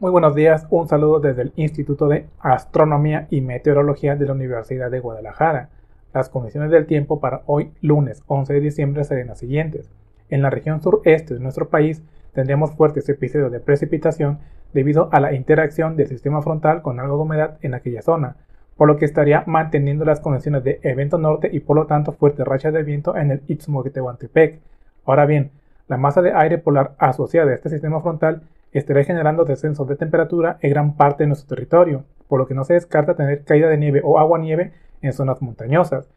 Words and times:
Muy 0.00 0.10
buenos 0.10 0.34
días, 0.34 0.66
un 0.70 0.88
saludo 0.88 1.20
desde 1.20 1.42
el 1.42 1.52
Instituto 1.56 2.08
de 2.08 2.24
Astronomía 2.40 3.26
y 3.28 3.42
Meteorología 3.42 4.16
de 4.16 4.24
la 4.24 4.32
Universidad 4.32 4.90
de 4.90 4.98
Guadalajara. 4.98 5.68
Las 6.14 6.30
condiciones 6.30 6.70
del 6.70 6.86
tiempo 6.86 7.20
para 7.20 7.42
hoy, 7.44 7.72
lunes 7.82 8.22
11 8.26 8.50
de 8.54 8.60
diciembre, 8.60 9.04
serían 9.04 9.26
las 9.26 9.40
siguientes. 9.40 9.90
En 10.30 10.40
la 10.40 10.48
región 10.48 10.80
sureste 10.80 11.34
de 11.34 11.40
nuestro 11.40 11.68
país 11.68 12.02
tendremos 12.32 12.72
fuertes 12.72 13.10
episodios 13.10 13.52
de 13.52 13.60
precipitación 13.60 14.38
debido 14.72 15.10
a 15.12 15.20
la 15.20 15.34
interacción 15.34 15.96
del 15.96 16.08
sistema 16.08 16.40
frontal 16.40 16.80
con 16.80 16.98
algo 16.98 17.16
de 17.16 17.22
humedad 17.22 17.58
en 17.60 17.74
aquella 17.74 18.00
zona, 18.00 18.36
por 18.78 18.88
lo 18.88 18.96
que 18.96 19.04
estaría 19.04 19.44
manteniendo 19.46 20.06
las 20.06 20.20
condiciones 20.20 20.64
de 20.64 20.80
evento 20.82 21.18
norte 21.18 21.50
y 21.52 21.60
por 21.60 21.76
lo 21.76 21.84
tanto 21.84 22.12
fuertes 22.12 22.46
rachas 22.46 22.72
de 22.72 22.84
viento 22.84 23.18
en 23.18 23.32
el 23.32 23.42
Istmo 23.48 23.82
de 23.82 23.90
Tehuantepec. 23.90 24.60
Ahora 25.04 25.26
bien, 25.26 25.50
la 25.88 25.98
masa 25.98 26.22
de 26.22 26.32
aire 26.32 26.56
polar 26.56 26.94
asociada 26.96 27.50
a 27.50 27.54
este 27.54 27.68
sistema 27.68 28.00
frontal 28.00 28.44
estará 28.78 29.02
generando 29.04 29.44
descensos 29.44 29.88
de 29.88 29.96
temperatura 29.96 30.58
en 30.60 30.70
gran 30.70 30.96
parte 30.96 31.24
de 31.24 31.28
nuestro 31.28 31.54
territorio, 31.54 32.04
por 32.28 32.38
lo 32.38 32.46
que 32.46 32.54
no 32.54 32.64
se 32.64 32.74
descarta 32.74 33.16
tener 33.16 33.44
caída 33.44 33.68
de 33.68 33.78
nieve 33.78 34.00
o 34.04 34.18
agua-nieve 34.18 34.72
en 35.02 35.12
zonas 35.12 35.42
montañosas. 35.42 36.08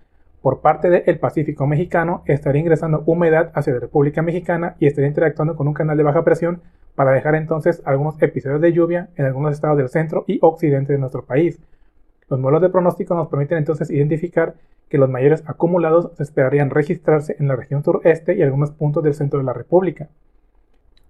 Por 0.42 0.60
parte 0.60 0.90
del 0.90 1.20
Pacífico 1.20 1.66
mexicano 1.68 2.22
estaría 2.26 2.62
ingresando 2.62 3.04
humedad 3.06 3.52
hacia 3.56 3.74
la 3.74 3.80
República 3.80 4.22
Mexicana 4.22 4.76
y 4.78 4.88
estaría 4.88 5.08
interactuando 5.08 5.56
con 5.56 5.68
un 5.68 5.74
canal 5.74 5.98
de 5.98 6.04
baja 6.04 6.24
presión 6.24 6.62
para 6.96 7.12
dejar 7.12 7.36
entonces 7.36 7.82
algunos 7.86 8.22
episodios 8.22 8.62
de 8.62 8.74
lluvia 8.74 9.10
en 9.16 9.26
algunos 9.26 9.54
estados 9.54 9.78
del 9.78 9.90
centro 9.90 10.26
y 10.28 10.40
occidente 10.42 10.94
de 10.94 11.00
nuestro 11.00 11.26
país. 11.26 11.60
Los 12.30 12.40
modelos 12.40 12.62
de 12.62 12.70
pronóstico 12.70 13.16
nos 13.16 13.30
permiten 13.30 13.58
entonces 13.58 13.90
identificar 13.90 14.56
que 14.90 14.98
los 14.98 15.10
mayores 15.10 15.44
acumulados 15.48 16.12
se 16.18 16.24
esperarían 16.24 16.70
registrarse 16.70 17.36
en 17.40 17.48
la 17.48 17.56
región 17.56 17.84
sureste 17.84 18.36
y 18.36 18.42
algunos 18.42 18.72
puntos 18.72 19.04
del 19.04 19.14
centro 19.14 19.40
de 19.40 19.46
la 19.46 19.54
República. 19.54 20.10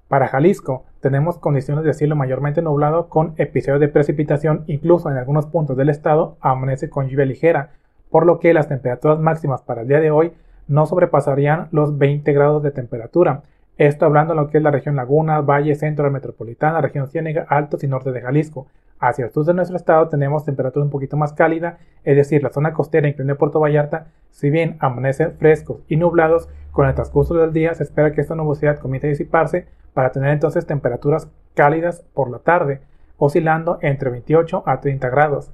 Para 0.07 0.27
Jalisco, 0.27 0.85
tenemos 0.99 1.37
condiciones 1.37 1.83
de 1.83 1.93
cielo 1.93 2.15
mayormente 2.15 2.61
nublado 2.61 3.09
con 3.09 3.33
episodios 3.37 3.79
de 3.79 3.87
precipitación, 3.87 4.63
incluso 4.67 5.09
en 5.09 5.17
algunos 5.17 5.47
puntos 5.47 5.75
del 5.77 5.89
estado 5.89 6.37
amanece 6.41 6.89
con 6.89 7.07
lluvia 7.07 7.25
ligera, 7.25 7.71
por 8.09 8.25
lo 8.25 8.39
que 8.39 8.53
las 8.53 8.67
temperaturas 8.67 9.19
máximas 9.19 9.61
para 9.63 9.81
el 9.81 9.87
día 9.87 9.99
de 9.99 10.11
hoy 10.11 10.33
no 10.67 10.85
sobrepasarían 10.85 11.67
los 11.71 11.97
20 11.97 12.31
grados 12.31 12.63
de 12.63 12.71
temperatura. 12.71 13.43
Esto 13.77 14.05
hablando 14.05 14.33
de 14.33 14.41
lo 14.41 14.49
que 14.49 14.57
es 14.57 14.63
la 14.63 14.71
región 14.71 14.95
Laguna, 14.95 15.41
Valle, 15.41 15.75
Centro, 15.75 16.09
Metropolitana, 16.11 16.79
región 16.79 17.07
Ciénega, 17.07 17.45
Altos 17.49 17.83
y 17.83 17.87
Norte 17.87 18.11
de 18.11 18.21
Jalisco. 18.21 18.67
Hacia 19.05 19.25
el 19.25 19.31
sur 19.31 19.43
de 19.43 19.53
nuestro 19.53 19.75
estado 19.75 20.07
tenemos 20.07 20.45
temperatura 20.45 20.85
un 20.85 20.89
poquito 20.89 21.17
más 21.17 21.33
cálida, 21.33 21.77
es 22.05 22.15
decir, 22.15 22.41
la 22.41 22.51
zona 22.51 22.71
costera 22.71 23.09
incluido 23.09 23.37
Puerto 23.37 23.59
Vallarta, 23.59 24.05
si 24.29 24.49
bien 24.49 24.77
amanecen 24.79 25.33
frescos 25.33 25.81
y 25.89 25.97
nublados, 25.97 26.47
con 26.71 26.87
el 26.87 26.95
transcurso 26.95 27.33
del 27.33 27.51
día 27.51 27.73
se 27.73 27.83
espera 27.83 28.13
que 28.13 28.21
esta 28.21 28.35
nubosidad 28.35 28.79
comience 28.79 29.07
a 29.07 29.09
disiparse, 29.09 29.67
para 29.93 30.13
tener 30.13 30.29
entonces 30.29 30.65
temperaturas 30.65 31.29
cálidas 31.53 32.05
por 32.13 32.31
la 32.31 32.39
tarde, 32.39 32.79
oscilando 33.17 33.77
entre 33.81 34.09
28 34.09 34.63
a 34.65 34.79
30 34.79 35.09
grados. 35.09 35.51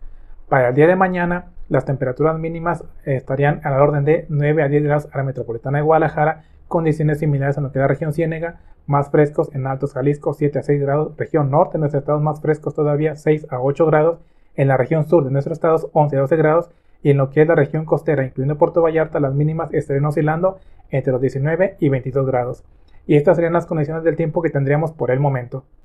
Para 0.48 0.68
el 0.70 0.76
día 0.76 0.86
de 0.86 0.96
mañana, 0.96 1.48
las 1.70 1.86
temperaturas 1.86 2.38
mínimas 2.38 2.84
estarían 3.04 3.62
a 3.64 3.72
la 3.72 3.82
orden 3.82 4.06
de 4.06 4.28
9 4.30 4.62
a 4.62 4.68
10 4.68 4.84
grados 4.84 5.10
a 5.12 5.18
la 5.18 5.24
metropolitana 5.24 5.80
de 5.80 5.86
Guadalajara, 5.86 6.44
condiciones 6.70 7.20
similares 7.20 7.58
a 7.58 7.62
lo 7.62 7.74
que 7.74 7.80
la 7.80 7.88
región 7.88 8.14
Ciénega, 8.14 8.62
más 8.88 9.10
frescos 9.10 9.54
en 9.54 9.68
Altos 9.68 9.94
Jalisco 9.94 10.34
7 10.34 10.60
a 10.60 10.64
6 10.64 10.82
grados, 10.82 11.18
región 11.18 11.52
norte 11.52 11.74
de 11.74 11.80
nuestros 11.80 12.04
estados 12.04 12.22
más 12.22 12.40
frescos 12.40 12.74
todavía 12.74 13.18
6 13.18 13.48
a 13.50 13.60
8 13.60 13.86
grados, 13.86 14.20
en 14.56 14.68
la 14.68 14.78
región 14.78 15.08
sur 15.08 15.24
de 15.24 15.32
nuestros 15.32 15.58
estados 15.58 15.88
11 15.94 16.18
a 16.18 16.20
12 16.22 16.36
grados. 16.38 16.70
Y 17.02 17.12
en 17.12 17.18
lo 17.18 17.30
que 17.30 17.42
es 17.42 17.48
la 17.48 17.56
región 17.56 17.86
costera, 17.86 18.26
incluyendo 18.26 18.58
Puerto 18.58 18.82
Vallarta, 18.82 19.22
las 19.22 19.34
mínimas 19.34 19.74
estarían 19.74 20.06
oscilando 20.06 20.60
entre 20.90 21.14
los 21.14 21.22
19 21.22 21.78
y 21.80 21.90
22 21.90 22.26
grados. 22.26 22.64
Y 23.08 23.16
estas 23.16 23.38
serían 23.38 23.54
las 23.54 23.66
condiciones 23.66 24.04
del 24.04 24.18
tiempo 24.18 24.42
que 24.42 24.50
tendríamos 24.50 24.92
por 24.92 25.12
el 25.12 25.20
momento. 25.20 25.64